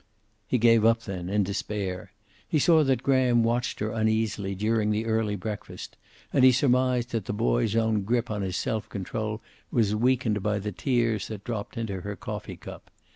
[0.47, 2.11] He gave up then in despair.
[2.47, 5.95] He saw that Graham watched her uneasily during the early breakfast,
[6.33, 10.57] and he surmised that the boy's own grip on his self control was weakened by
[10.57, 12.89] the tears that dropped into her coffee cup.